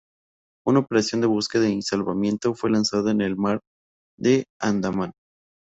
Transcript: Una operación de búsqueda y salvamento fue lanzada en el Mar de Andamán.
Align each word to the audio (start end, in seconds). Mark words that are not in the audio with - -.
Una 0.65 0.79
operación 0.79 1.21
de 1.21 1.27
búsqueda 1.27 1.69
y 1.69 1.83
salvamento 1.83 2.55
fue 2.55 2.71
lanzada 2.71 3.11
en 3.11 3.21
el 3.21 3.35
Mar 3.37 3.59
de 4.17 4.45
Andamán. 4.59 5.11